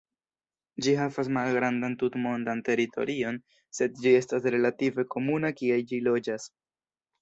[0.85, 3.39] Ĝi havas malgrandan tutmondan teritorion
[3.81, 6.55] sed ĝi estas relative komuna kie ĝi loĝas.